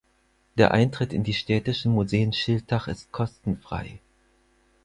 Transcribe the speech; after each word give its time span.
Der 0.57 0.71
Eintritt 0.71 1.13
in 1.13 1.23
die 1.23 1.35
Städtischen 1.35 1.91
Museen 1.93 2.33
Schiltach 2.33 2.87
ist 2.87 3.11
kostenfrei. 3.11 3.99